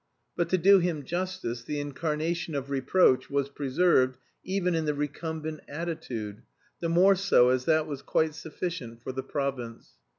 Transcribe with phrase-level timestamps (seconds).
[0.35, 5.59] But, to do him justice, the "incarnation of reproach" was preserved even in the recumbent
[5.67, 6.41] attitude,
[6.79, 9.89] the more so as that was quite sufficient for the province.